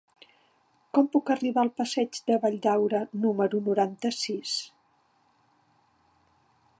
[0.97, 4.57] Com puc arribar al passeig de Valldaura número noranta-sis?